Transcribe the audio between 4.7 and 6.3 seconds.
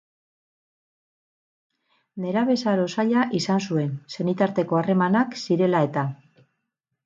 harremanak zirela-eta.